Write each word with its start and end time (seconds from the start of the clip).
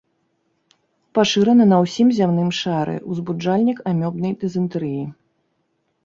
Пашырана 1.17 1.65
на 1.73 1.77
ўсім 1.83 2.07
зямным 2.19 2.47
шары, 2.59 2.95
узбуджальнік 3.15 3.77
амёбнай 3.91 4.33
дызентэрыі. 4.45 5.03